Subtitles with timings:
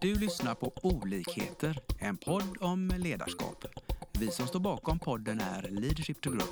[0.00, 3.64] Du lyssnar på Olikheter, en podd om ledarskap.
[4.18, 6.48] Vi som står bakom podden är Leadership to Grow.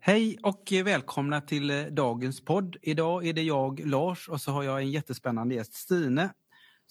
[0.00, 2.76] Hej och välkomna till eh, dagens podd.
[2.82, 6.28] Idag är det jag, Lars, och så har jag en jättespännande gäst, Stine.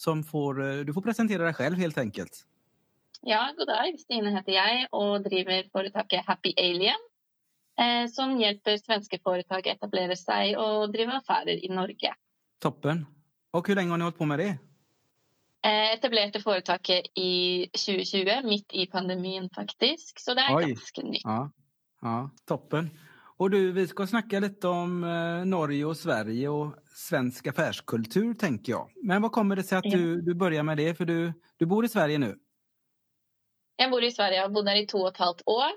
[0.02, 2.44] Som får, eh, du får presentere deg selv, helt enkelt.
[3.22, 4.00] Ja, god dag.
[4.02, 7.04] Stine heter jeg og driver foretaket Happy Alien.
[7.78, 12.16] Eh, som hjelper svenske foretak å etablere seg og drive affærer i Norge.
[12.62, 13.06] Toppen.
[13.54, 14.52] Og hvor lenge har ni holdt på med det?
[15.62, 20.18] Eh, etablerte foretaket i 2020, midt i pandemien faktisk.
[20.18, 20.72] Så det er Oi.
[20.74, 21.26] ganske nytt.
[21.26, 21.42] Ja,
[22.02, 22.18] ja
[22.50, 22.90] toppen.
[23.42, 28.72] Och du, vi ska snacka lite om eh, Norge och Sverige och svensk affärskultur tänker
[28.72, 28.92] jag.
[29.04, 30.96] Men vad kommer det sig att du, du börjar med det?
[30.96, 32.36] För du, du bor i Sverige nu.
[33.78, 35.74] Jeg bor i Sverige og har bodd her i to og et halvt år.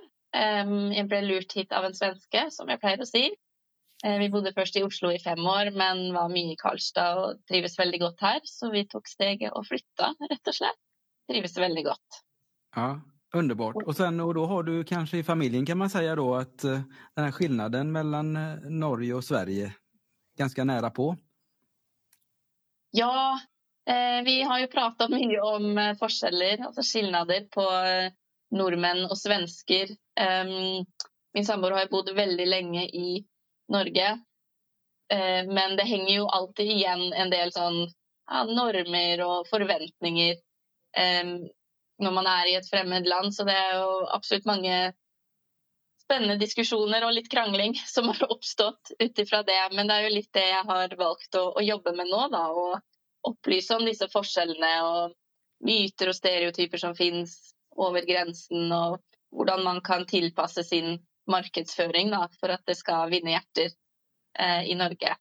[0.92, 3.24] Jeg ble lurt hit av en svenske, som jeg pleier å si.
[4.04, 7.40] Eh, Vi bodde først i Oslo i fem år, men var mye i Karlstad og
[7.48, 8.44] trives veldig godt her.
[8.44, 10.80] Så vi tok steget og flytta, rett og slett.
[11.32, 12.24] Trives veldig godt.
[12.76, 12.90] Ja,
[13.36, 13.76] underbart.
[13.86, 16.80] Och, sen, och då har du kanske i familjen kan man säga då att eh,
[17.14, 19.74] den här skillnaden mellan eh, Norge och Sverige
[20.38, 21.16] ganska nära på.
[22.90, 23.40] Ja,
[23.88, 28.12] eh, vi har jo pratat mye om eh, forskjeller, altså skillnader på eh,
[28.54, 29.96] nordmenn og svensker.
[30.20, 30.84] Em,
[31.34, 33.24] min samboer har bott bodd veldig lenge i
[33.72, 34.12] Norge,
[35.12, 37.80] eh, men det henger jo alltid igjen en del sån
[38.30, 40.36] ja, normer og forventninger
[40.96, 41.48] em,
[42.02, 44.76] når man er i et fremmed land, så det er jo absolutt mange
[46.04, 49.60] spennende diskusjoner og litt krangling som har oppstått ut ifra det.
[49.72, 52.46] Men det er jo litt det jeg har valgt å, å jobbe med nå, da.
[52.50, 55.14] Å opplyse om disse forskjellene og
[55.64, 57.38] myter og stereotyper som finnes
[57.80, 59.00] over grensen, og
[59.34, 60.98] hvordan man kan tilpasse sin
[61.30, 63.70] markedsføring da, for at det skal vinne hjerter
[64.38, 65.14] eh, i Norge.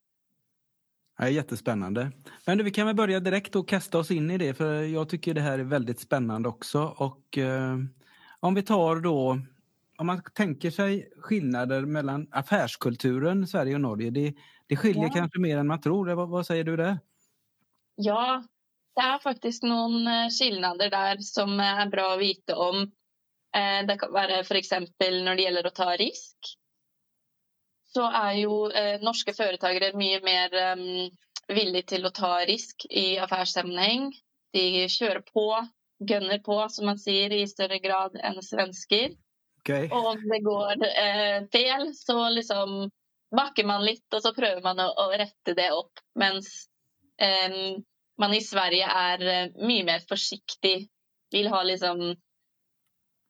[1.23, 2.11] Ja, jättespännande.
[2.45, 5.09] Men du, vi kan väl börja direkt och kasta oss in i det för jag
[5.09, 6.93] tycker det här är väldigt spännande också.
[6.97, 7.77] Och eh,
[8.39, 9.39] om vi tar då,
[9.97, 14.09] om man tänker sig skillnader mellan affärskulturen Sverige och Norge.
[14.09, 14.33] Det,
[14.67, 15.09] det skiljer Ja.
[15.13, 16.09] kanske mer än man tror.
[16.13, 16.99] Vad, vad säger du där?
[17.95, 18.43] Ja,
[18.95, 22.83] det er faktisk noen skillnader der som er bra å vite om.
[23.55, 24.71] Eh, Det kan være f.eks.
[24.99, 26.37] når det gjelder å ta risk.
[27.93, 30.85] Så er jo eh, norske foretakere mye mer um,
[31.51, 34.09] villige til å ta risk i affærssammenheng.
[34.53, 35.45] De kjører på,
[36.01, 39.13] gønner på, som man sier, i større grad enn svensker.
[39.63, 39.87] Okay.
[39.93, 42.89] Og om det går eh, feil, så liksom
[43.33, 46.01] bakker man litt, og så prøver man å, å rette det opp.
[46.19, 46.49] Mens
[47.21, 47.79] eh,
[48.19, 50.89] man i Sverige er eh, mye mer forsiktig.
[51.33, 52.11] Vil ha liksom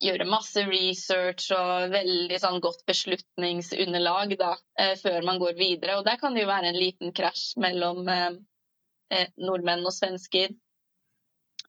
[0.03, 5.97] Gjøre masse research og veldig sånn godt beslutningsunderlag da, eh, før man går videre.
[5.99, 8.35] Og der kan det jo være en liten krasj mellom eh,
[9.15, 10.51] eh, nordmenn og svensker.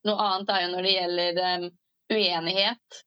[0.05, 1.69] Noe annet er jo når det gjelder
[2.11, 2.99] uenighet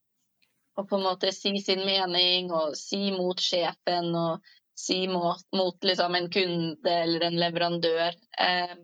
[0.79, 5.85] og på en måte si sin mening og si mot sjefen og si mot, mot
[5.85, 8.15] liksom en kunde eller en leverandør.
[8.39, 8.77] Eh,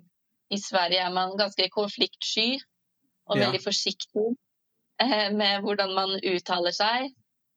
[0.51, 2.59] I Sverige er man ganske konfliktsky
[3.31, 3.47] og Ja.
[3.47, 4.35] veldig forsiktig
[5.03, 7.13] med hvordan man uttaler seg,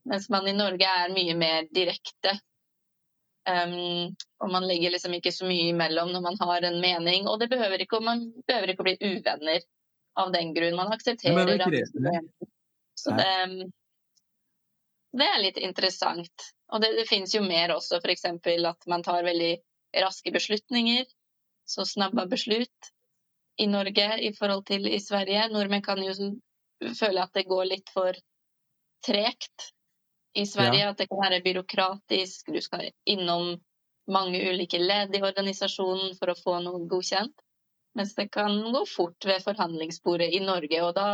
[0.09, 2.37] mens man i Norge er mye mer direkte.
[3.47, 7.27] Um, og man legger liksom ikke så mye imellom når man har en mening.
[7.27, 9.63] Og det behøver ikke, man behøver ikke å bli uvenner
[10.19, 10.75] av den grunn.
[10.75, 12.47] Man aksepterer at.
[12.97, 13.69] Så det,
[15.13, 16.47] det er litt interessant.
[16.73, 18.25] Og det, det finnes jo mer også, f.eks.
[18.27, 19.53] at man tar veldig
[20.03, 21.05] raske beslutninger.
[21.67, 22.91] Så snabba beslut
[23.59, 25.47] i Norge i forhold til i Sverige.
[25.53, 26.13] Nordmenn kan jo
[26.99, 28.17] føle at det går litt for
[29.05, 29.71] tregt
[30.37, 30.91] i Sverige.
[30.91, 32.51] At det kan være byråkratisk.
[32.53, 33.55] Du skal innom
[34.11, 37.35] mange ulike ledd i organisasjonen for å få noe godkjent.
[37.97, 40.81] Mens det kan gå fort ved forhandlingsbordet i Norge.
[40.85, 41.07] Og da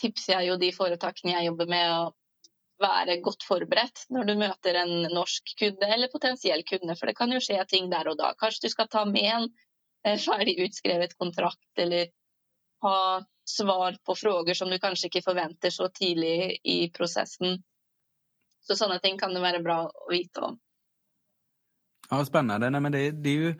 [0.00, 2.12] tipser jeg jo de foretakene jeg jobber med, å
[2.82, 6.96] være godt forberedt når du møter en norsk kunde eller potensiell kunde.
[6.98, 8.32] For det kan jo skje ting der og da.
[8.40, 9.46] Kanskje du skal ta med en
[10.06, 12.10] eh, ferdig utskrevet kontrakt, eller
[12.84, 12.96] ha
[13.44, 17.60] svar på frågor som du kanskje ikke forventer så tidlig i prosessen.
[18.64, 20.58] Så sånne ting kan det være bra å vite om.
[22.10, 22.70] Ja, Spennende.
[22.72, 23.54] Nei, men det, det er ju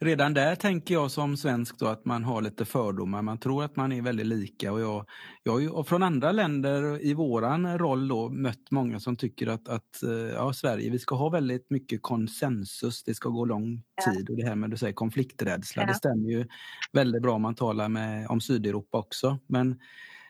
[0.00, 3.22] redan där tänker jag som svensk då att man har lite fördomar.
[3.22, 4.72] Man tror att man är väldigt lika.
[4.72, 5.06] Och jag,
[5.42, 9.68] jag har ju från andra länder i våran roll då mött många som tycker att,
[9.68, 13.04] att eh, ja, Sverige, vi ska ha väldigt mycket konsensus.
[13.04, 14.26] Det ska gå lång tid.
[14.28, 14.32] Ja.
[14.32, 15.88] Och det här med du säger konflikträdsla, ja.
[15.88, 16.46] det stämmer ju
[16.92, 19.38] väldigt bra om man talar med, om Sydeuropa också.
[19.46, 19.80] Men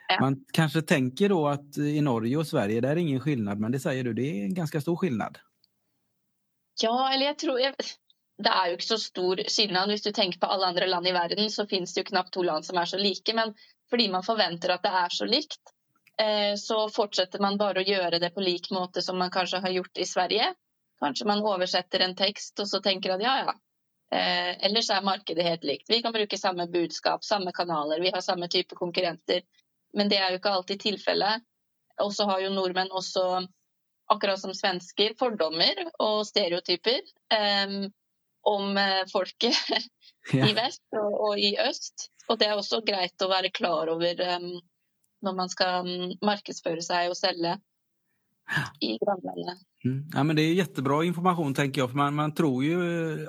[0.08, 0.20] ja.
[0.20, 3.58] man kanske tänker då att i Norge och Sverige, där är ingen skillnad.
[3.58, 5.38] Men det säger du, det är en ganska stor skillnad.
[6.82, 7.74] Ja, eller jeg tror jeg,
[8.38, 9.90] Det er jo ikke så stor skillnad.
[9.90, 12.44] Hvis du tenker på alle andre land i verden, så finnes det jo knapt to
[12.46, 13.34] land som er så like.
[13.34, 13.54] Men
[13.90, 15.72] fordi man forventer at det er så likt,
[16.22, 19.74] eh, så fortsetter man bare å gjøre det på lik måte som man kanskje har
[19.74, 20.52] gjort i Sverige.
[21.02, 23.56] Kanskje man oversetter en tekst og så tenker at ja, ja.
[24.08, 25.90] Eh, ellers er markedet helt likt.
[25.90, 29.42] Vi kan bruke samme budskap, samme kanaler, vi har samme type konkurrenter.
[29.94, 31.44] Men det er jo ikke alltid tilfellet.
[32.02, 33.24] Og så har jo nordmenn også
[34.08, 37.02] akkurat som svensker, fordommer og stereotyper
[37.34, 37.88] um,
[38.48, 39.56] om eh, folket
[40.32, 42.10] i vest og, og, i øst.
[42.28, 44.50] Og det er også greit å være klar over um,
[45.24, 47.56] når man skal um, markedsføre seg og selge
[48.80, 49.64] i grannlandet.
[49.84, 50.10] Mm.
[50.14, 52.78] Ja, men det är jättebra informasjon, tenker jeg, for man, man tror jo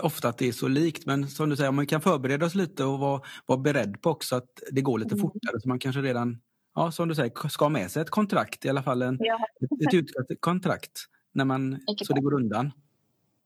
[0.07, 1.05] ofte at det er så likt.
[1.09, 4.35] Men som du sier, man kan forberede oss litt og være, vara beredd på också
[4.35, 5.59] att det går litt fortere.
[5.59, 6.37] Så man kanskje redan
[6.75, 9.39] ja, som du sier, skal ha med seg et kontrakt, i alla fall en, ja.
[9.59, 12.71] ett, ett kontrakt, när man, så det går undan.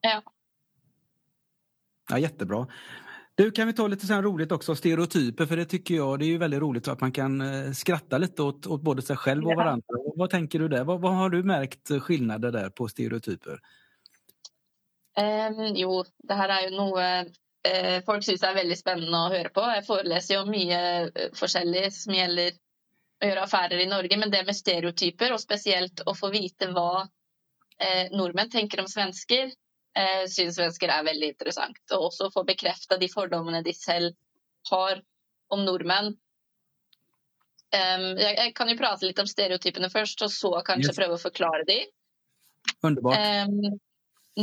[0.01, 0.21] Ja.
[2.09, 2.67] Ja, jättebra.
[3.35, 6.27] Du, kan vi ta lite så roligt också, stereotyper, för det tycker jag det är
[6.27, 9.51] ju väldigt roligt att man kan eh, skratta lite åt, åt både sig själv och
[9.51, 9.55] ja.
[9.55, 9.85] varandra.
[10.15, 10.83] Vad tänker du där?
[10.83, 13.59] Vad, vad, har du märkt skillnader där på stereotyper?
[15.17, 19.51] Um, jo, det her er jo noe uh, folk syns er veldig spennende å høre
[19.53, 19.65] på.
[19.75, 20.79] Jeg foreleser jo mye
[21.09, 22.55] uh, forskjellig som gjelder
[23.21, 27.05] å gjøre affærer i Norge, men det med stereotyper, og spesielt å få vite hva
[27.05, 29.53] uh, nordmenn tenker om svensker,
[29.97, 31.79] eh, syns svensker er veldig interessant.
[31.95, 34.15] Og også få bekrefta de fordommene de selv
[34.71, 35.01] har
[35.53, 36.13] om nordmenn.
[37.73, 40.97] Um, jeg, jeg, kan jo prate litt om stereotypene først, og så kanskje yes.
[40.99, 41.79] prøve å forklare de.
[42.85, 43.47] Underbart.
[43.49, 43.79] Um,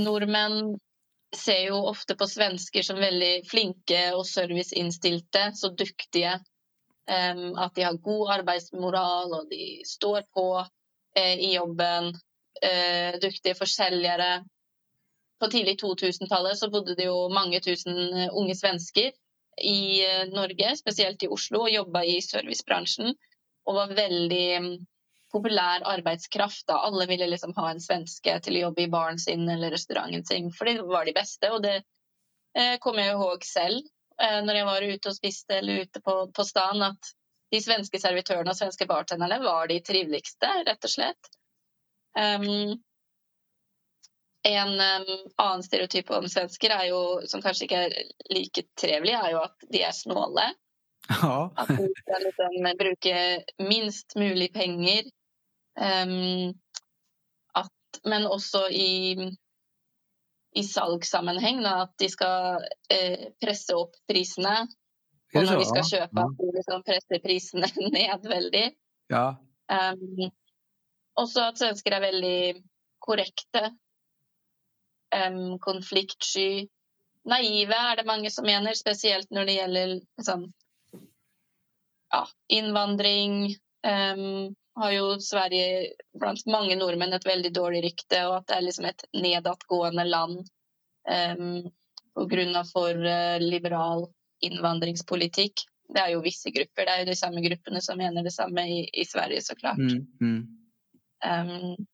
[0.02, 0.74] nordmenn
[1.36, 6.40] ser jo ofte på svensker som veldig flinke og serviceinnstilte, så dyktige
[7.10, 10.44] at de har god arbeidsmoral og de står på
[11.18, 12.12] eh, i jobben.
[12.62, 14.44] Eh, dyktige forselgere.
[15.40, 19.12] På tidlig 2000-tallet så bodde det jo mange tusen eh, unge svensker
[19.60, 23.12] i Norge, spesielt i Oslo, og jobba i servicebransjen.
[23.68, 24.70] Og var veldig mm,
[25.32, 26.66] populær arbeidskraft.
[26.68, 26.80] Da.
[26.86, 30.50] Alle ville liksom ha en svenske til å jobbe i baren sin eller restauranten sin,
[30.54, 31.50] for de var de beste.
[31.54, 33.90] Og det eh, kommer jeg ihåg selv.
[34.20, 37.12] Eh, når jeg var ute og spiste eller ute på, på stan, at
[37.50, 41.30] de svenske servitørene og svenske bartenderne var de triveligste, rett og slett.
[42.14, 42.76] Um,
[44.48, 47.96] en annen stereotyp om svensker er jo, som kanskje ikke er
[48.32, 50.46] like trevelig, er jo at de er snåle.
[51.10, 51.50] Ja.
[51.58, 53.14] at de skal liksom bruke
[53.58, 55.08] minst mulig penger.
[55.80, 56.52] Um,
[57.56, 58.90] at, men også i
[60.52, 61.62] i salgssammenheng.
[61.62, 64.64] Da, at de skal eh, presse opp prisene.
[65.34, 68.66] Og når de skal kjøpe, at de liksom presser prisene ned veldig.
[69.12, 69.26] Ja.
[69.70, 70.30] Um,
[71.20, 72.40] også at svensker er veldig
[73.02, 73.70] korrekte.
[75.10, 76.68] Um, konfliktsky.
[77.28, 80.46] Naive er det mange som mener, spesielt når det gjelder sånn,
[82.14, 83.56] ja, innvandring.
[83.86, 85.90] Um, har jo Sverige
[86.20, 90.38] blant mange nordmenn et veldig dårlig rykte, og at det er liksom et nedadgående land
[91.10, 91.68] um,
[92.16, 92.64] pga.
[92.70, 94.06] for uh, liberal
[94.46, 95.66] innvandringspolitikk.
[95.90, 98.62] Det er jo visse grupper, det er jo de samme gruppene som mener det samme
[98.62, 99.78] i, i Sverige, så klart.
[99.78, 100.40] Mm, mm.
[101.20, 101.86] Um,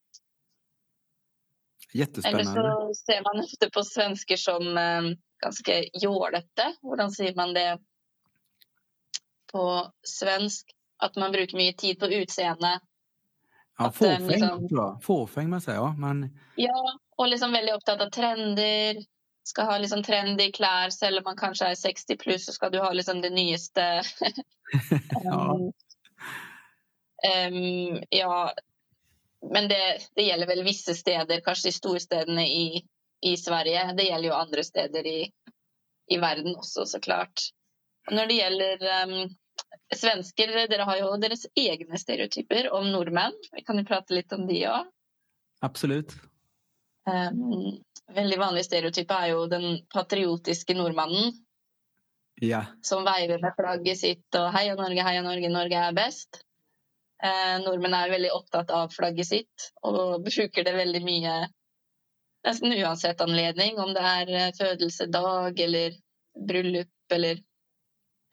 [1.95, 5.03] Eller så ser man ofte på svensker som eh,
[5.45, 6.73] ganske jålete.
[6.83, 7.79] Hvordan sier man det
[9.53, 10.73] på svensk?
[10.99, 12.81] At man bruker mye tid på utseendet.
[13.79, 16.39] Ja, fåfeng, liksom, fåfeng man sier, Ja, Men...
[16.57, 19.03] ja, og liksom veldig opptatt av trender.
[19.45, 22.81] Skal ha liksom trendy klær, selv om man kanskje er 60 pluss, så skal du
[22.81, 23.85] ha liksom det nyeste.
[25.25, 25.37] ja.
[25.53, 25.69] um,
[27.29, 28.53] um, ja.
[29.53, 29.81] Men det,
[30.17, 32.83] det, gjelder vel visse steder, kanskje de storstedene i,
[33.25, 33.93] i Sverige.
[33.97, 35.19] Det gjelder jo andre steder i,
[36.11, 37.51] i verden også, så klart.
[38.11, 39.19] Når det gjelder um,
[39.95, 43.35] Svensker dere har jo deres egne stereotyper om nordmenn.
[43.55, 44.89] Vi kan jo prate litt om de òg.
[45.67, 46.17] Absolutt.
[47.07, 47.79] Um,
[48.15, 51.37] veldig vanlig stereotype er jo den patriotiske nordmannen.
[52.43, 52.65] Ja.
[52.85, 56.43] Som veiver med flagget sitt og 'Heia Norge, heia Norge, Norge er best'.
[57.25, 61.37] Uh, nordmenn er veldig opptatt av flagget sitt og bruker det veldig mye
[62.47, 63.79] nesten uansett anledning.
[63.79, 65.99] Om det er eh, fødelsedag eller
[66.49, 67.41] bryllup eller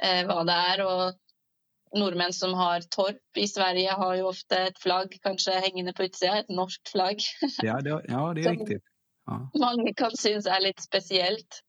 [0.04, 0.84] eh, hva det er.
[0.86, 6.08] Og nordmenn som har torp i Sverige, har jo ofte et flagg kanskje hengende på
[6.08, 7.26] utsida, et norsk flagg.
[7.66, 8.82] Ja, det, ja, det er riktig.
[9.30, 9.40] Ja.
[9.56, 11.62] Mange kan synes er litt spesielt.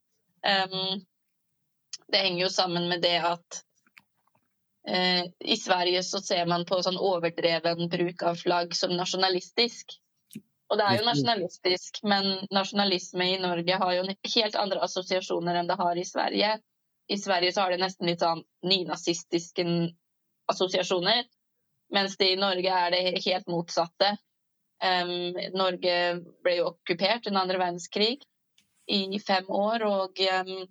[0.44, 1.04] Um,
[2.10, 3.62] det henger jo sammen med det at eh,
[4.84, 9.94] i Sverige så ser man på sånn overdreven bruk av flagg som nasjonalistisk.
[10.72, 15.70] Og det er jo nasjonalistisk, men nasjonalisme i Norge har jo helt andre assosiasjoner enn
[15.70, 16.50] det har i Sverige.
[17.08, 19.64] I Sverige så har det nesten litt sånn nynazistiske
[20.50, 21.24] assosiasjoner,
[21.94, 24.14] mens det i Norge er det helt motsatte.
[24.84, 25.96] Um, Norge
[26.44, 28.24] ble jo okkupert under andre verdenskrig
[28.90, 30.64] i fem år, og um,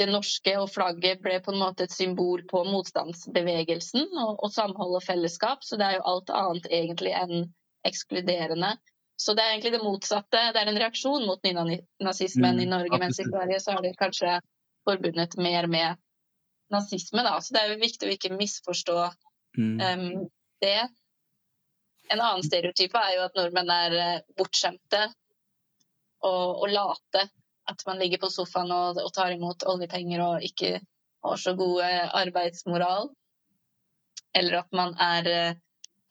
[0.00, 4.96] det norske og flagget ble på en måte et symbol på motstandsbevegelsen og, og samhold
[4.98, 7.50] og fellesskap, så det er jo alt annet egentlig enn
[7.86, 8.76] ekskluderende.
[9.22, 10.40] Så det er egentlig det motsatte.
[10.54, 13.92] Det er en reaksjon mot nynazismen mm, i Norge, mens i Sverige så har det
[14.00, 14.38] kanskje
[14.88, 16.00] forbundet mer med
[16.72, 17.22] nazisme.
[17.22, 17.36] Da.
[17.40, 18.98] Så det er jo viktig å ikke misforstå
[19.58, 19.76] mm.
[19.78, 20.24] um,
[20.64, 20.80] det.
[22.10, 25.04] En annen stereotype er jo at nordmenn er eh, bortskjemte
[26.26, 27.28] og, og, late.
[27.72, 30.76] At man ligger på sofaen og, og tar imot oljepenger og ikke
[31.22, 31.82] har så god
[32.20, 33.10] arbeidsmoral.
[34.36, 35.60] Eller at man er uh,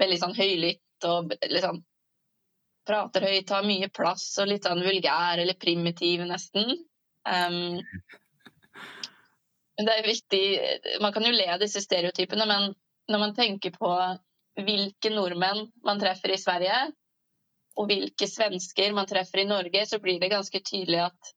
[0.02, 1.82] veldig sånn høylytt og liksom
[2.88, 6.74] prater høyt, har mye plass og litt sånn vulgær eller primitiv, nesten.
[7.26, 7.82] Um,
[9.82, 10.42] det er viktig
[11.04, 12.72] Man kan jo le av disse stereotypene, men
[13.12, 13.92] når man tenker på
[14.62, 16.80] hvilke nordmenn man treffer i Sverige,
[17.80, 21.32] og hvilke svensker man treffer i Norge, så blir det ganske tydelig at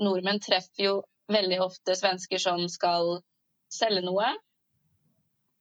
[0.00, 0.94] nordmenn treffer jo
[1.30, 3.18] veldig ofte svensker som skal
[3.72, 4.30] selge noe.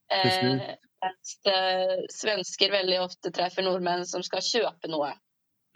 [0.10, 5.12] Eh, mens eh, svensker veldig ofte treffer nordmenn som skal kjøpe noe.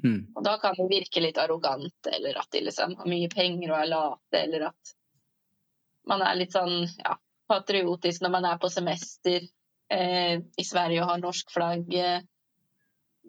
[0.03, 0.33] Mm.
[0.35, 3.77] Og da kan det virke litt arrogant, eller at de liksom har mye penger og
[3.79, 4.95] er late, eller at
[6.09, 7.15] man er litt sånn ja,
[7.47, 9.45] patriotisk når man er på semester
[9.93, 11.93] eh, i Sverige og har norsk flagg.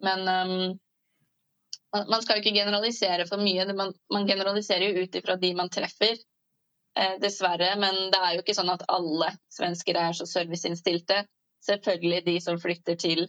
[0.03, 0.73] Men um,
[1.95, 3.67] man skal jo ikke generalisere for mye.
[3.73, 6.19] Man, man generaliserer jo ut ifra de man treffer,
[6.99, 7.75] eh, dessverre.
[7.81, 11.25] Men det er jo ikke sånn at alle svensker er så serviceinnstilte
[11.65, 13.27] selvfølgelig de som flytter til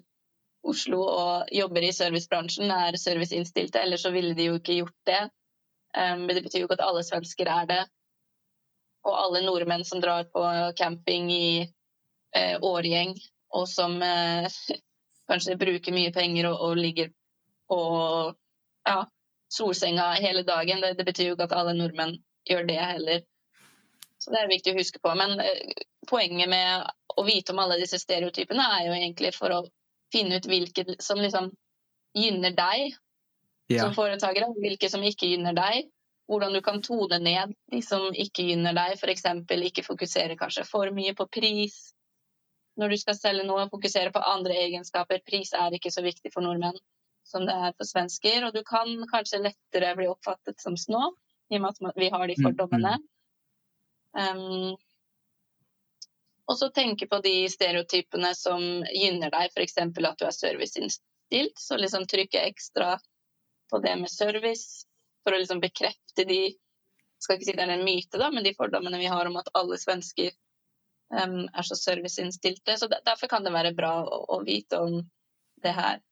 [0.65, 3.83] Oslo og jobber i servicebransjen, er serviceinnstilte.
[3.85, 5.21] Ellers så ville de jo ikke gjort det.
[5.95, 7.83] Um, men det betyr jo ikke at alle svensker er det.
[9.05, 10.41] Og alle nordmenn som drar på
[10.79, 13.13] camping i eh, Årgjeng,
[13.53, 14.49] og som eh,
[15.29, 17.13] kanskje bruker mye penger og, og ligger
[17.69, 17.79] på
[18.85, 19.09] ja,
[19.53, 20.81] solsenga hele dagen.
[20.81, 22.17] Det, det, betyr jo ikke at alle nordmenn
[22.49, 23.23] gjør det heller.
[24.17, 25.13] Så det er viktig å huske på.
[25.17, 25.73] Men eh,
[26.09, 29.63] poenget med å vite om alle disse stereotypene er jo egentlig for å
[30.13, 31.51] finne ut hvilke som liksom
[32.15, 32.95] gynner deg
[33.71, 33.81] ja.
[33.81, 35.91] som foretaker, hvilke som ikke gynner deg.
[36.25, 39.27] Hvordan du kan tone ned de som ikke gynner deg, f.eks.
[39.69, 41.75] ikke fokusere kanskje for mye på pris.
[42.81, 45.21] Når du skal selge noe, fokusere på andre egenskaper.
[45.27, 46.79] Pris er ikke så viktig for nordmenn
[47.25, 48.45] som det er for svensker.
[48.47, 51.09] Og du kan kanskje lettere bli oppfattet som snå,
[51.49, 52.47] i og med at vi har de mm, mm.
[52.49, 52.95] fordommene.
[54.15, 54.75] Um,
[56.45, 58.61] og så tenke på de stereotypene som
[58.93, 59.77] gynner deg, f.eks.
[59.81, 61.57] at du er serviceinnstilt.
[61.57, 62.95] Så liksom trykke ekstra
[63.71, 64.85] på det med service
[65.25, 66.53] for å liksom bekrefte de
[67.25, 69.49] skal ikke si det er en myte, da, men de fordommene vi har om at
[69.57, 70.33] alle svensker
[71.09, 72.77] um, er så serviceinnstilte.
[72.77, 74.99] Så derfor kan det være bra å, å vite om
[75.63, 76.03] det her.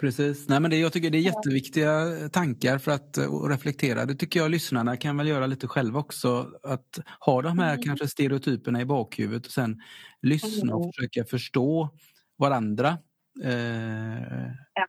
[0.00, 0.48] Precis.
[0.48, 3.18] Nej, men det, jag tycker det är jätteviktiga tankar för att
[3.50, 4.04] reflektera.
[4.04, 6.50] Det tycker jag lyssnarna kan väl göra lite själva också.
[6.62, 7.82] Att ha de här mm.
[7.82, 9.82] kanske stereotyperna i bakhuvudet och sen
[10.22, 11.90] lyssna och försöka förstå
[12.36, 12.98] varandra.
[13.44, 14.86] Eh, ja.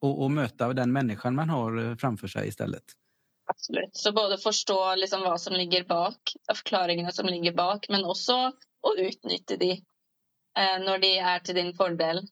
[0.00, 2.84] och, och, möta den människan man har framför sig istället.
[3.46, 3.90] Absolut.
[3.92, 6.18] Så både forstå liksom hva som ligger bak,
[6.54, 8.52] forklaringene som ligger bak, men også
[8.82, 9.80] å utnytte det.
[10.58, 12.22] eh, når de er til din fordel.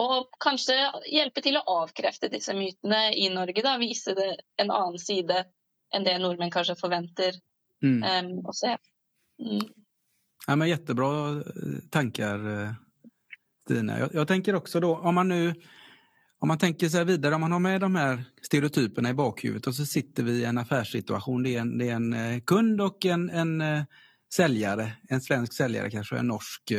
[0.00, 0.76] Og kanskje
[1.10, 3.64] hjelpe til å avkrefte disse mytene i Norge.
[3.64, 3.76] Da.
[3.80, 4.30] Vise det
[4.60, 5.44] en annen side
[5.94, 7.36] enn det nordmenn kanskje forventer
[7.82, 7.98] mm.
[8.00, 8.76] um, å se.
[9.42, 9.66] Mm.
[10.46, 11.10] Ja, men Kjempebra
[11.92, 12.46] tanker,
[13.66, 13.98] Stine.
[14.00, 15.42] Jeg, jeg, tenker også da, om man nu
[16.40, 19.74] om man tenker seg videre, om man har med de her stereotypene i bakhodet, og
[19.76, 21.42] så sitter vi i en affærssituasjon.
[21.44, 23.52] Det er en, det er en eh, kund og en, en
[24.32, 26.72] säljare, en svensk säljare kanske, en norsk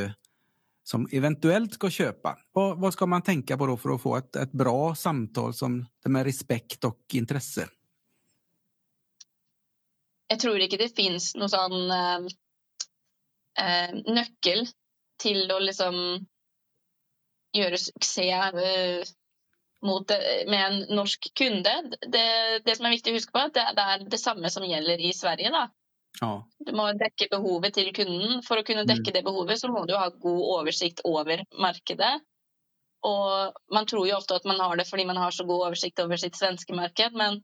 [0.84, 2.38] som eventuellt ska köpa.
[2.52, 5.86] Vad, vad ska man tänka på då för att få ett, ett bra samtal som,
[6.06, 7.68] med respekt och intresse?
[10.32, 12.28] Jeg tror ikke det fins noen sånn eh,
[13.60, 14.64] eh, nøkkel
[15.20, 15.98] til å liksom
[17.52, 19.12] gjøre suksess eh,
[19.84, 20.14] mot,
[20.48, 21.74] med en norsk kunde.
[22.00, 22.24] Det,
[22.64, 25.12] det, som er viktig å huske på, det, det er det samme som gjelder i
[25.18, 25.52] Sverige.
[25.52, 25.66] da.
[26.20, 26.34] Ja.
[26.60, 28.42] Du må dekke behovet til kunden.
[28.46, 29.16] For å kunne dekke mm.
[29.16, 32.12] det behovet, så må du ha god oversikt over markedet.
[33.08, 36.02] Og man tror jo ofte at man har det fordi man har så god oversikt
[36.04, 37.40] over sitt svenske marked, men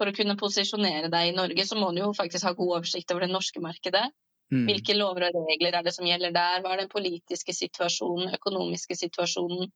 [0.00, 3.12] for å kunne posisjonere deg i Norge, så må du jo faktisk ha god oversikt
[3.12, 4.06] over det norske markedet.
[4.52, 4.66] Mm.
[4.68, 6.60] Hvilke lover og regler er det som gjelder der?
[6.62, 9.72] Hva er den politiske situasjonen, økonomiske situasjonen?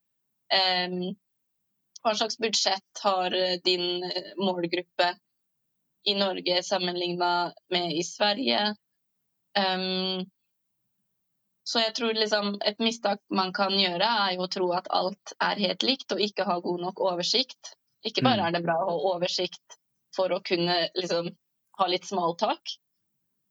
[0.51, 1.01] Um,
[2.01, 5.11] hva slags budsjett har eh, din eh, målgruppe
[6.09, 8.75] i Norge sammenligna med i Sverige?
[9.59, 10.25] Um,
[11.71, 15.35] så jeg tror liksom et mistak man kan gjøre, er jo å tro at alt
[15.45, 17.75] er helt likt, og ikke ha god nok oversikt.
[18.07, 18.47] Ikke bare mm.
[18.47, 19.77] er det bra å ha oversikt
[20.17, 21.29] for å kunne liksom
[21.79, 22.75] ha litt small tak,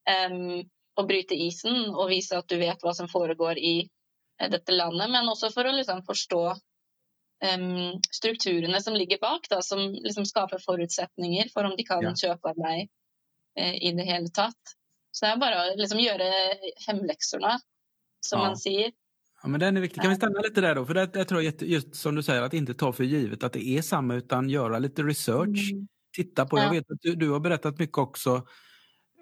[0.10, 0.60] um,
[1.00, 5.08] og bryte isen og vise at du vet hva som foregår i uh, dette landet,
[5.14, 6.44] men også for å liksom forstå
[7.46, 12.14] um, strukturene som ligger bak, da, som liksom skaper forutsetninger for om de kan ja.
[12.16, 12.88] kjøpe av deg
[13.60, 14.76] uh, i det hele tatt.
[15.12, 16.32] Så det er bare å liksom gjøre
[16.88, 17.58] hemmeleksorna
[18.26, 18.48] som ja.
[18.48, 18.92] man sier.
[19.42, 20.02] Ja, men den är viktig.
[20.02, 20.86] Kan vi stanna lite där då?
[20.86, 23.68] För det, jag tror just som du säger att inte ta för givet att det
[23.68, 25.72] är samma utan göra lite research.
[25.72, 25.88] Mm.
[26.16, 26.64] Titta på, ja.
[26.64, 28.48] jag vet att du, du, har berättat mycket också.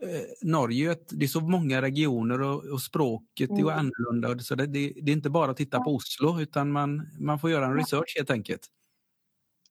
[0.01, 3.67] Eh, Norge, det är så många regioner och, och språket mm.
[3.67, 4.39] är annorlunda.
[4.39, 7.49] Så det, det, det, är inte bara att titta på Oslo utan man, man får
[7.49, 8.67] göra en research helt enkelt.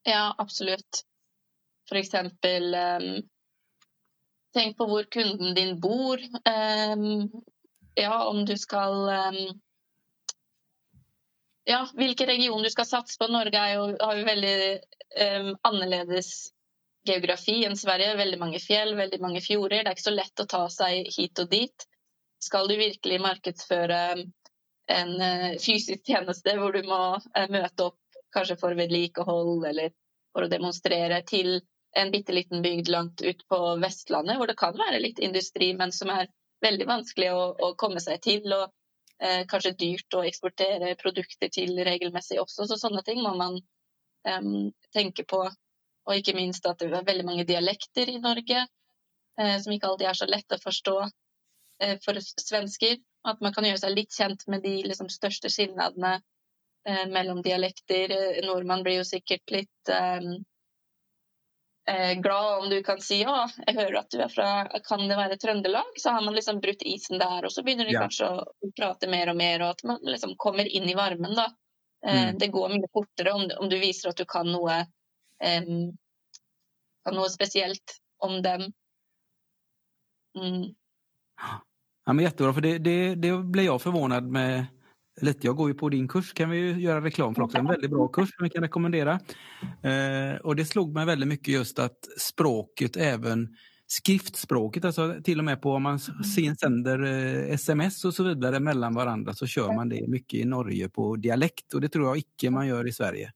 [0.03, 1.05] Ja, absolut.
[1.89, 3.23] For eksempel um,
[4.55, 6.19] Tenk på hvor kunden din bor.
[6.19, 7.31] Um,
[7.95, 9.61] ja, om du skal um,
[11.65, 13.27] Ja, hvilken region du skal satse på.
[13.29, 14.79] Norge jo, har jo veldig
[15.63, 16.56] annerledes
[17.09, 18.17] geografi enn Sverige.
[18.19, 19.83] Veldig mange fjell, veldig mange fjorder.
[19.83, 21.87] Det er ikke så lett å ta seg hit og dit.
[22.43, 24.01] Skal du virkelig markedsføre
[24.97, 29.95] en uh, fysisk tjeneste hvor du må uh, møte opp kanskje for vedlikehold eller
[30.35, 31.61] for å demonstrere til
[31.97, 35.95] en bitte liten bygd langt ut på Vestlandet, hvor det kan være litt industri, men
[35.97, 36.29] som er
[36.65, 38.53] veldig vanskelig å, å komme seg til.
[38.53, 38.69] og
[39.23, 42.67] eh, kanskje dyrt å eksportere produkter til regelmessig også.
[42.69, 43.57] Så sånne ting må man
[44.29, 45.47] um, tenke på.
[46.07, 48.67] Og ikke minst at det er veldig mange dialekter i Norge
[49.41, 50.97] eh, som ikke alltid er så lett å forstå
[51.83, 52.99] eh, for svensker.
[53.27, 56.19] At man kan gjøre seg litt kjent med de liksom, største skilnadene
[56.89, 58.15] eh, mellom dialekter.
[58.47, 60.37] Nordmann blir jo sikkert litt um,
[61.91, 64.51] eh, glad om du kan si ja, jeg hører at du er fra
[64.87, 65.99] kan det være Trøndelag?
[65.99, 68.07] Så har man liksom brutt isen der, og så begynner de ja.
[68.07, 71.35] kanskje å prate mer og mer, og at man liksom kommer inn i varmen.
[71.35, 71.51] da.
[72.07, 72.37] Mm.
[72.39, 74.85] Det går mye fortere om, om, du viser at du kan noe,
[75.43, 75.97] kan
[77.15, 78.73] noe spesielt om dem.
[80.39, 80.75] Mm.
[82.07, 84.67] Ja, men jättebra, för det, det, det blev jag förvånad med
[85.21, 85.47] lite.
[85.47, 87.59] Jag går ju på din kurs, kan vi ju göra reklam för också.
[87.59, 89.21] En väldigt bra kurs som vi kan rekommendera.
[89.83, 95.45] Eh, och det slog mig väldigt mycket just att språket även skriftspråket, alltså till och
[95.45, 95.99] med på om man
[96.61, 100.89] sänder eh, sms och så vidare mellan varandra så kör man det mycket i Norge
[100.89, 103.33] på dialekt och det tror jag icke man gör i Sverige.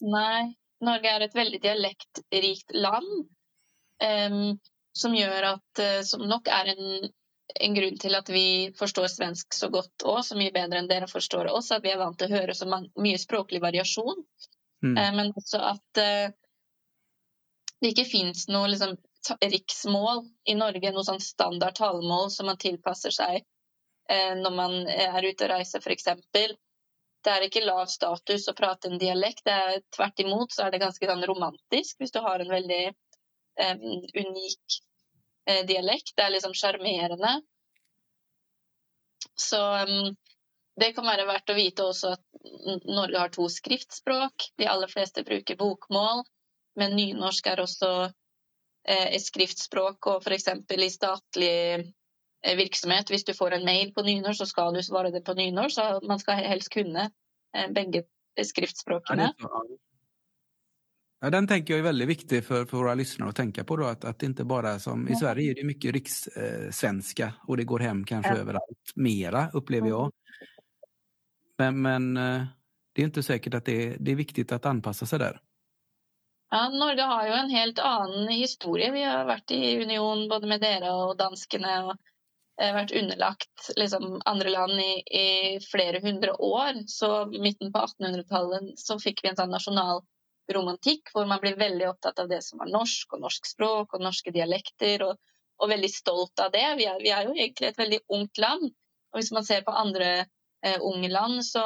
[0.00, 3.12] Nej, Norge er et veldig dialektrikt land
[4.02, 4.56] um,
[4.96, 7.08] som gjør at uh, som nok er en
[7.60, 11.08] en grunn til at vi forstår svensk så godt òg, så mye bedre enn dere
[11.10, 11.70] forstår oss.
[11.74, 14.24] At vi er vant til å høre så mye språklig variasjon.
[14.84, 14.96] Mm.
[14.96, 16.26] Eh, men også at uh,
[17.80, 18.96] det ikke fins noe liksom,
[19.42, 25.24] riksmål i Norge, noe sånn standard talemål som man tilpasser seg uh, når man er
[25.24, 26.10] ute og reiser, f.eks.
[27.26, 29.48] Det er ikke lav status å prate en dialekt.
[29.50, 33.96] Er, tvert imot så er det ganske sånn romantisk hvis du har en veldig um,
[34.14, 34.76] unik
[35.50, 36.14] uh, dialekt.
[36.14, 37.32] Det er liksom sjarmerende.
[39.34, 40.14] Så um,
[40.78, 42.24] det kan være verdt å vite også at
[42.84, 44.50] Norge har to skriftspråk.
[44.60, 46.22] De aller fleste bruker bokmål,
[46.78, 50.12] men nynorsk er også uh, et skriftspråk.
[50.12, 50.50] Og f.eks.
[50.78, 51.86] i statlig eh,
[52.54, 55.74] virksomhet, hvis du får en mail på nynorsk, så skal du svare det på nynorsk.
[55.74, 57.10] Så man skal helst kunne
[57.56, 58.04] eh, begge
[58.42, 59.32] skriftspråkene.
[61.20, 63.76] Ja, den tenker jag är väldigt viktig för, för våra lyssnare att tänka på.
[63.76, 67.64] Då, att, att det inte bara som, I Sverige är det mycket rikssvenska och det
[67.64, 68.38] går hem kanske ja.
[68.38, 70.12] överallt mera, upplever jag.
[71.58, 72.44] Men, men eh,
[72.92, 75.40] det är inte säkert att det är, det är viktigt att anpassa sig där.
[76.50, 78.90] Ja, Norge har jo en helt annen historie.
[78.92, 81.72] Vi har vært i union både med dere og danskene.
[81.84, 82.15] og eh,
[82.56, 85.26] vært underlagt liksom, andre land i, i,
[85.60, 86.82] flere hundre år.
[86.88, 90.00] Så midten på 1800-tallet så fikk vi en sånn nasjonal
[90.54, 94.04] romantikk, hvor man blir veldig opptatt av det som er norsk, og norsk språk og
[94.04, 95.18] norske dialekter, og,
[95.60, 96.66] og veldig stolt av det.
[96.80, 98.68] Vi er, vi er, jo egentlig et veldig ungt land.
[99.12, 101.64] Og hvis man ser på andre eh, unge land, så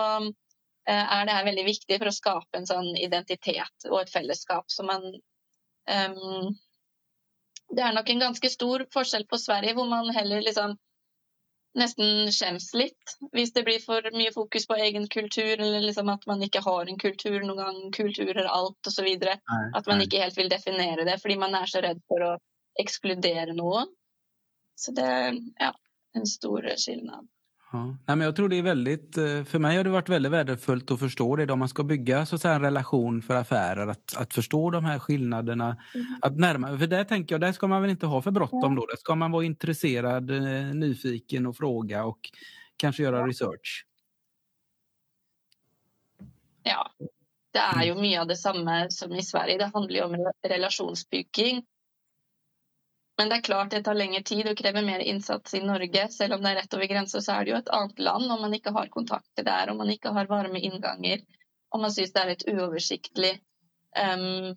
[0.91, 4.73] er det her veldig viktig for å skape en sånn identitet og et fellesskap.
[4.73, 5.05] som man
[5.87, 6.57] um,
[7.71, 10.77] Det er nok en ganske stor forskjell på Sverige, hvor man heller liksom
[11.79, 16.27] nesten skjems litt hvis det blir for mye fokus på egen kultur, eller liksom at
[16.27, 19.11] man ikke har en kultur noen gang, kultur er alt osv.
[19.23, 22.33] At man ikke helt vil definere det fordi man er så redd for å
[22.81, 23.91] ekskludere noen.
[24.79, 25.75] Så det er ja,
[26.17, 27.29] en stor skillnad.
[27.73, 27.85] Ja.
[27.85, 30.91] Nej, men jag tror det är väldigt, eh, för mig har det varit väldigt värdefullt
[30.91, 34.17] att förstå det om man ska bygga så att säga, en relation för affärer, att,
[34.17, 35.77] att förstå de här skillnaderna.
[35.95, 36.07] Mm.
[36.23, 38.87] Att närma, för där tänker jag, där ska man väl inte ha för bråttom då,
[38.87, 42.31] där ska man vara intresserad, eh, nyfiken och fråga och
[42.77, 43.87] kanske göra research.
[46.63, 46.91] Ja,
[47.53, 49.59] det är ju mycket av det samme som i Sverige.
[49.59, 51.65] Det handlar ju om relationsbygging.
[53.21, 56.07] Men det er klart det tar lengre tid og krever mer innsats i Norge.
[56.09, 58.41] Selv om det er rett over grensa, så er det jo et annet land om
[58.41, 61.21] man ikke har kontakter der, om man ikke har varme innganger,
[61.69, 63.35] og man syns det er litt uoversiktlig.
[63.93, 64.57] Um,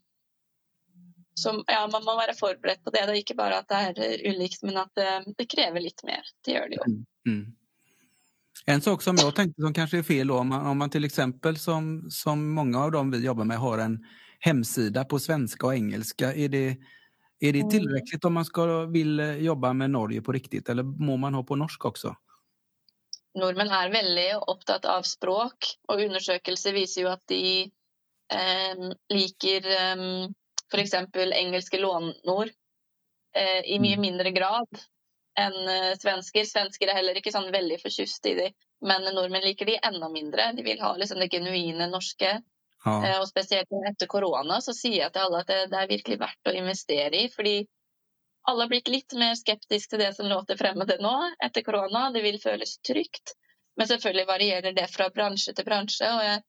[1.35, 3.03] så ja, man må være forberedt på det.
[3.03, 6.31] Det er ikke bare at det er ulikt, men at det, det krever litt mer.
[6.45, 6.87] Det gjør det jo.
[6.87, 7.03] Mm.
[7.33, 7.43] mm.
[8.65, 11.09] En sak som jag tänkte som kanske är fel om man, om man till
[11.57, 13.99] som, som många av dem vi jobbar med har en
[14.39, 16.33] hemsida på svenska och engelska.
[16.33, 16.77] Är det,
[17.43, 21.17] är det tillräckligt om man ska, vill eh, jobba med Norge på riktigt eller må
[21.17, 22.15] man ha på norsk også?
[23.33, 27.43] Nordmenn er veldig opptatt av språk, og undersøkelser viser jo at de
[28.33, 30.03] eh, liker eh,
[30.69, 30.93] f.eks.
[31.17, 32.51] engelske lånord
[33.35, 34.01] eh, i mye mm.
[34.01, 34.83] mindre grad
[35.39, 36.45] enn eh, svensker.
[36.45, 40.51] Svensker er heller ikke sånn veldig forkjust i dem, men nordmenn liker de enda mindre.
[40.57, 42.37] De vil ha liksom det genuine norske.
[42.85, 42.95] Ja.
[43.07, 46.19] Eh, og spesielt etter korona så sier jeg til alle at det, det, er virkelig
[46.19, 47.29] verdt å investere i.
[47.31, 47.55] Fordi
[48.49, 52.09] alle har blitt litt mer skeptiske til det som låter fremmede nå etter korona.
[52.15, 53.37] Det vil føles trygt.
[53.79, 56.09] Men selvfølgelig varierer det fra bransje til bransje.
[56.11, 56.41] og jeg,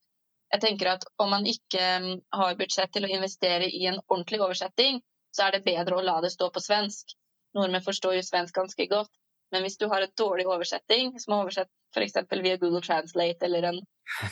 [0.53, 4.41] jeg tenker at Om man ikke mm, har budsjett til å investere i en ordentlig
[4.41, 4.99] oversetting,
[5.35, 7.15] så er det bedre å la det stå på svensk.
[7.55, 9.11] Nordmenn forstår jo svensk ganske godt.
[9.53, 12.17] Men hvis du har en dårlig oversetting, som er oversett f.eks.
[12.43, 13.81] via Google Translate eller en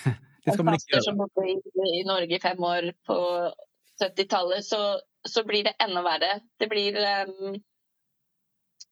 [0.46, 1.06] Det skal man ikke gjøre.
[1.06, 1.56] som bodde i,
[2.00, 3.18] i, Norge i fem år på
[4.02, 4.82] 70-tallet, så,
[5.30, 6.40] så, blir det enda verre.
[6.60, 7.62] Det blir um,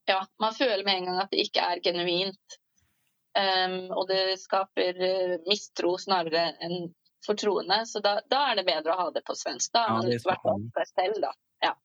[0.07, 2.57] Ja, man føler med en gang at det ikke er genuint.
[3.31, 6.91] Um, og det skaper uh, mistro snarere enn
[7.25, 7.85] fortroende.
[7.85, 9.71] Så da, da, er det bedre å ha det på svensk.
[9.73, 11.31] Da har man ja, vært opp seg selv, da.
[11.63, 11.75] Ja.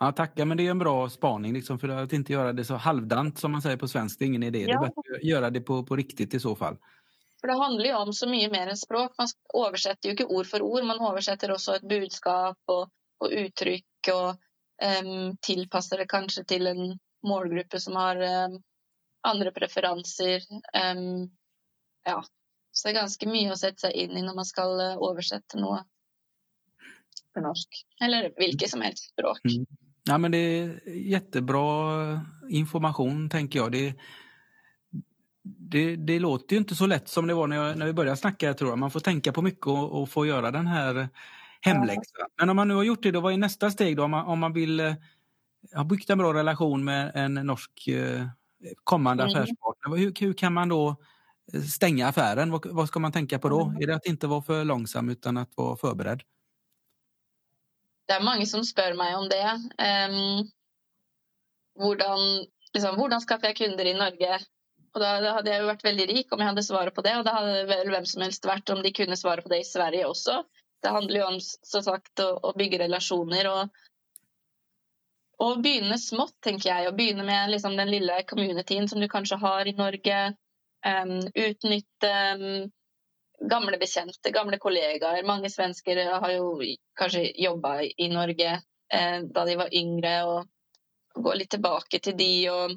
[0.00, 2.74] Ja, tackar, men det är en bra spaning liksom, för att inte göra det så
[2.74, 4.18] halvdant som man säger på svensk.
[4.18, 4.58] Det är ingen idé.
[4.58, 4.66] Ja.
[4.66, 6.76] Det är bättre att göra det på, på riktigt i så fall.
[7.40, 9.16] For det handler jo om så mye mer enn språk.
[9.18, 12.88] Man oversetter jo ikke ord for ord, man oversetter også et budskap og,
[13.22, 14.12] og uttrykk.
[14.14, 14.28] Og
[14.82, 16.96] um, tilpasser det kanskje til en
[17.26, 18.56] målgruppe som har um,
[19.26, 20.46] andre preferanser.
[20.72, 21.28] Um,
[22.06, 22.22] ja.
[22.76, 25.56] Så det er ganske mye å sette seg inn i når man skal eh, oversette
[25.56, 25.78] noe
[27.32, 27.78] på norsk.
[28.04, 29.40] Eller hvilket som helst språk.
[29.48, 29.64] Mm.
[30.06, 30.74] Ja, men det er
[31.16, 31.62] kjempebra
[32.52, 33.72] informasjon, tenker jeg.
[33.72, 34.10] Det,
[35.70, 38.16] det, det, låter ju inte så lätt som det var när, jag, när vi började
[38.16, 38.54] snacka.
[38.54, 38.78] tror jag.
[38.78, 41.08] Man får tänka på mycket och, och få göra den här
[41.60, 42.26] hemläxan.
[42.38, 44.04] Men om man nu har gjort det, då vad är nästa steg då?
[44.04, 44.94] Om man, om man vill eh,
[45.74, 48.26] ha byggt en bra relation med en norsk eh,
[48.84, 49.34] kommande mm.
[49.34, 49.96] affärspartner.
[49.96, 50.96] Hur, hur, kan man då
[51.52, 52.50] eh, stänga affären?
[52.50, 53.64] Vad, vad ska man tänka på då?
[53.64, 53.82] Mm.
[53.82, 56.22] Är det att inte vara för långsam utan att vara förberedd?
[58.06, 59.46] Det er mange som spør meg om det.
[59.82, 60.50] Um,
[61.74, 62.20] hvordan,
[62.74, 64.38] liksom, hvordan skaffer jeg kunder i Norge?
[64.96, 67.18] Og da, da, hadde jeg jo vært veldig rik om jeg hadde svaret på det,
[67.18, 69.68] og da hadde vel hvem som helst vært om de kunne svare på det i
[69.68, 70.38] Sverige også.
[70.80, 73.82] Det handler jo om så sagt, å, å bygge relasjoner og,
[75.44, 76.88] og begynne smått, tenker jeg.
[76.88, 80.22] Og begynne med liksom, den lille communityen som du kanskje har i Norge.
[80.86, 82.48] Um, utnytte um,
[83.52, 85.28] gamle bekjente, gamle kollegaer.
[85.28, 86.56] Mange svensker har jo
[86.96, 92.30] kanskje jobba i Norge eh, da de var yngre, og gå litt tilbake til de
[92.52, 92.76] og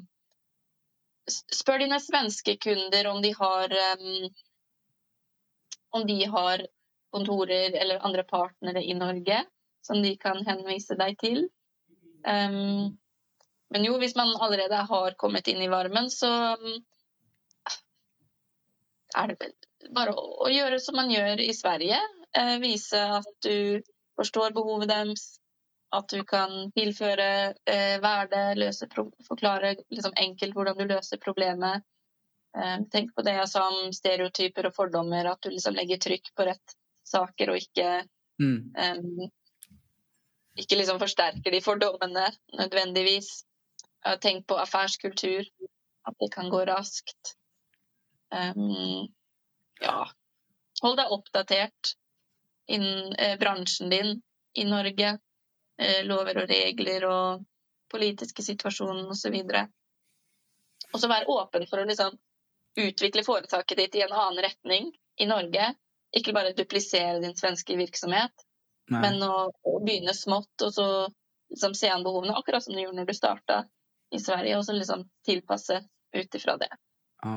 [1.28, 4.28] Spør dine svenske kunder om de har um,
[5.90, 6.66] om de har
[7.10, 9.42] kontorer eller andre partnere i Norge
[9.82, 11.42] som de kan henvise deg til.
[12.26, 12.96] Um,
[13.70, 16.30] men jo, hvis man allerede har kommet inn i varmen, så
[19.16, 19.52] er det
[19.94, 22.00] bare å, gjøre som man gjør i Sverige.
[22.36, 23.80] Uh, vise at du
[24.18, 25.39] forstår behovet deres,
[25.96, 27.28] at du kan tilføre
[27.66, 28.86] eh, verde, løse,
[29.26, 31.82] forklare liksom, enkelt hvordan du løser problemet.
[32.56, 36.32] Eh, tenk på det jeg sa om stereotyper og fordommer, at du liksom legger trykk
[36.36, 36.76] på rett
[37.10, 37.90] saker og ikke
[38.42, 38.58] mm.
[38.78, 39.28] eh,
[40.60, 42.26] Ikke liksom forsterker de fordommene
[42.58, 43.44] nødvendigvis.
[44.20, 45.44] Tenk på affærskultur,
[46.08, 47.34] at det kan gå raskt.
[48.30, 49.10] Um,
[49.82, 50.06] ja.
[50.80, 51.94] hold deg oppdatert
[52.70, 54.22] innen eh, bransjen din
[54.54, 55.18] i Norge.
[55.80, 57.44] Eh, lover og regler og
[57.90, 59.36] politiske situasjonen osv.
[60.90, 62.18] Og så være åpen for å liksom
[62.80, 65.72] utvikle foretaket ditt i en annen retning i Norge.
[66.16, 68.44] Ikke bare duplisere din svenske virksomhet,
[68.90, 69.00] Nei.
[69.04, 70.86] men å, å, begynne smått og så
[71.52, 73.60] liksom, se an behovene, akkurat som du gjorde når du starta
[74.10, 75.78] i Sverige, og så liksom tilpasse
[76.16, 76.70] ut ifra det.
[77.22, 77.36] Ja.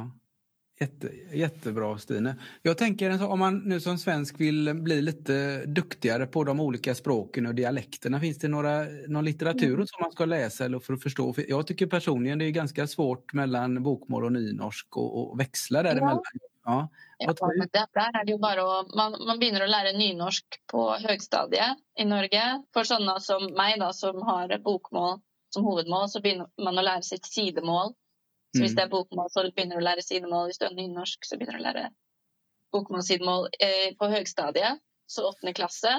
[0.80, 2.36] Jätte, jättebra Stine.
[2.62, 7.46] Jag tänker om man nu som svensk vill bli lite duktigare på de olika språken
[7.46, 8.20] och dialekterna.
[8.20, 9.88] Finns det några, någon litteratur mm.
[9.88, 11.34] som man ska läsa eller för att förstå?
[11.34, 15.84] För jag tycker personligen det är ganska svårt mellan bokmål och nynorsk och, och växla
[15.84, 16.22] däremellan.
[16.66, 16.90] Ja.
[17.18, 17.88] Ja, men det,
[18.26, 18.34] det
[18.64, 22.64] å man, man, begynner å lære nynorsk på høgstadiet i Norge.
[22.74, 25.20] For sånne som meg, da, som har bokmål
[25.54, 27.94] som hovedmål, så begynner man å lære sitt sidemål
[28.54, 28.78] så hvis mm.
[28.78, 30.50] det er bokmål, så begynner du å lære sidemål.
[30.50, 31.86] Hvis du er nynorsk, så begynner du å lære
[32.74, 35.96] bokmål-sidemål eh, på høgstadiet, så åttende klasse.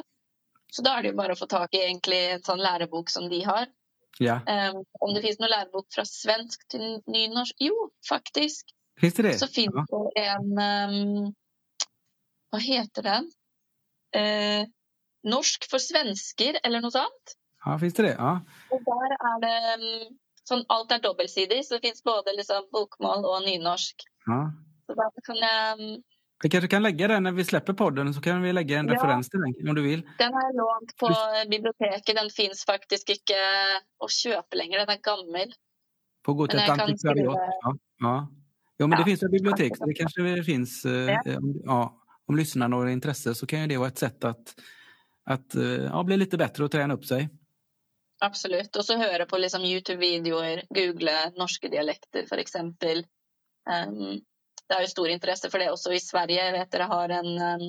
[0.70, 3.26] Så da er det jo bare å få tak i egentlig en sånn lærebok som
[3.30, 3.66] de har.
[4.22, 4.38] Ja.
[4.46, 7.58] Um, om det finnes noen lærebok fra svensk til nynorsk?
[7.62, 8.70] Jo, faktisk.
[9.00, 9.34] Finns det det?
[9.42, 10.02] Så finnes ja.
[10.14, 11.30] det en um,
[12.54, 13.30] Hva heter den?
[14.14, 14.62] Uh,
[15.26, 17.34] norsk for svensker, eller noe sånt.
[17.64, 18.14] Ja, finnes det det?
[18.14, 18.36] Ja.
[18.74, 20.14] Og der er det um,
[20.48, 24.06] sånn, alt er dobbeltsidig, så det fins både liksom, bokmål og nynorsk.
[24.28, 24.40] Ja.
[24.84, 25.94] Så da kan jeg mm,
[26.44, 28.98] vi kanske kan legge den når vi slipper podden så kan vi legge en ja.
[28.98, 30.02] referens til den om du vil.
[30.18, 31.08] Den har jeg lånt på
[31.48, 32.10] biblioteket.
[32.18, 33.38] Den fins faktisk ikke
[34.02, 35.54] å kjøpe lenger, Den er gammel.
[36.24, 37.54] På gå till ett antikvariat.
[37.64, 37.72] Ja.
[38.04, 38.16] Ja.
[38.78, 38.98] Jo, men ja.
[38.98, 40.84] det finns jo bibliotek så det kanskje det finns.
[40.84, 41.16] Eh,
[41.64, 41.80] ja.
[42.26, 44.54] om lyssnarna har intresse så kan ju det vara ett sätt att,
[45.24, 47.28] att eh, ja, bli lite bättre och träna upp sig.
[48.24, 48.76] Absolutt.
[48.76, 52.56] Og så høre på liksom YouTube-videoer, google norske dialekter f.eks.
[53.68, 54.20] Um,
[54.64, 56.40] det er jo stor interesse for det også i Sverige.
[56.40, 57.66] Jeg vet dere har en um,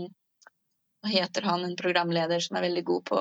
[1.03, 3.19] Hva heter han, en programleder som er veldig god på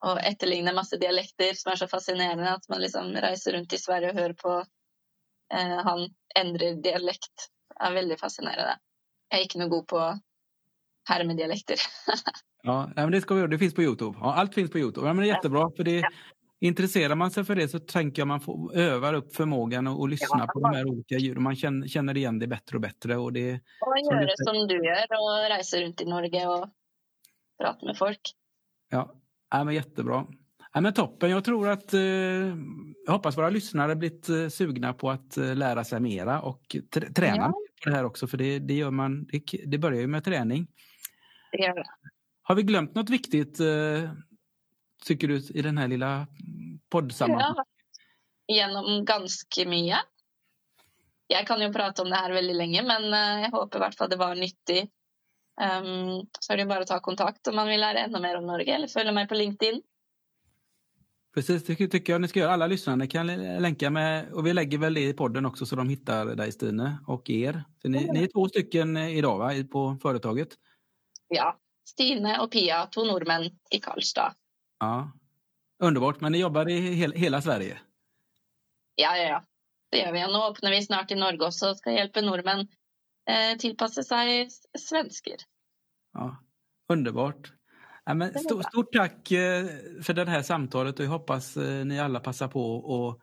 [0.00, 4.10] å etterligne masse dialekter, som er så fascinerende at man liksom reiser rundt i Sverige
[4.10, 6.06] og hører på uh, han
[6.40, 7.50] endrer dialekt.
[7.70, 8.76] Det er veldig fascinerende.
[9.30, 10.02] Jeg er ikke noe god på
[11.08, 11.80] hermedialekter.
[12.66, 13.50] ja, men det ska vi göra.
[13.54, 14.18] Det finns på Youtube.
[14.20, 15.06] Ja, allt finns på Youtube.
[15.06, 15.70] Ja, men det är jättebra.
[15.76, 16.02] För det,
[16.62, 20.38] Intresserar man sig för det så tänker jag man får, övar upp förmågan å lyssna
[20.38, 21.42] ja, på de här olika ljuden.
[21.42, 23.16] Man känner, känner igen det bättre och bättre.
[23.16, 26.68] Och det, och göra det som du gör och reiser runt i Norge och
[27.62, 28.20] prater med folk.
[28.90, 29.14] Ja,
[29.50, 30.26] ja men jättebra.
[30.72, 31.30] Ja, men toppen.
[31.30, 32.00] Jag tror att eh,
[33.06, 36.76] jag hoppas våra lyssnare blivit eh, sugna på att eh, lära sig mera och
[37.16, 37.52] träna ja.
[37.84, 38.26] på det här också.
[38.26, 40.66] För det, det gör man, det, det börjar ju med träning.
[41.52, 41.84] Det gör det.
[42.42, 44.10] Har vi glömt något viktigt eh,
[45.04, 46.26] tycker du, i den här lilla
[46.90, 47.56] poddsammanhanget?
[48.46, 50.00] Ja, gjennom ganske mye.
[51.30, 53.98] Jeg kan jo prate om det her veldig lenge, men eh, jeg håper i hvert
[53.98, 54.88] fall det var nyttig.
[55.60, 58.38] Um, så er det jo bare å ta kontakt om man vill lära ännu mer
[58.38, 59.82] om Norge eller följa meg på LinkedIn.
[61.34, 62.52] Precis, det tycker jag ni ska göra.
[62.52, 63.26] Alla lyssnare kan
[63.62, 66.98] länka med och vi lägger väl det i podden också så de hittar dig Stine
[67.06, 67.64] och er.
[67.82, 70.48] Så ni, ni är två stycken idag va, på företaget?
[71.28, 71.58] Ja,
[71.88, 74.34] Stine och Pia, två norrmän i Karlstad.
[74.80, 75.12] Ja.
[75.82, 76.20] Underbart.
[76.20, 77.78] Men ni jobber i hel, hela Sverige?
[78.94, 79.44] Ja, ja, ja.
[79.90, 80.24] Det gjør vi.
[80.24, 82.66] Og nå åpner vi snart i Norge også og skal hjelpe nordmenn
[83.28, 85.42] eh, tilpasse seg svensker.
[86.14, 86.34] Ja,
[86.90, 87.52] Underbart.
[88.04, 90.24] Ja, men stort, stort takk for för det
[90.74, 93.20] og jeg håper eh, ni alle passer på och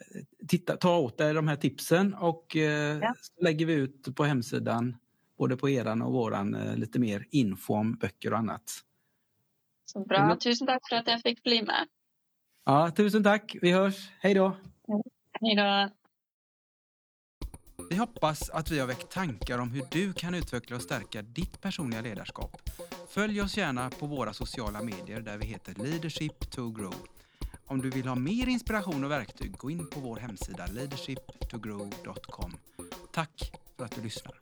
[0.00, 2.16] eh, titta, ta åt deg de her tipsene.
[2.16, 3.14] och ja.
[3.20, 4.96] så legger vi ut på hemsidan
[5.38, 8.82] både på eran og våran litt mer info om bøker og annat.
[9.90, 10.36] Så bra.
[10.36, 11.90] Tusen takk for at jeg fikk bli med.
[12.68, 13.56] Ja, tusen takk.
[13.62, 14.04] Vi hörs.
[14.22, 14.52] Hej da
[15.40, 15.90] Hej da
[17.90, 21.60] Vi hoppas at vi har väckt tanker om hur du kan utveckla og stärka ditt
[21.60, 22.60] personlige ledarskap.
[23.08, 26.94] følg oss gärna på våre sociala medier der vi heter Leadership to Grow.
[27.66, 32.56] Om du vil ha mer inspiration og verktyg, gå in på vår hemsida leadershiptogrow.com.
[33.12, 34.34] takk for at du lyssnar.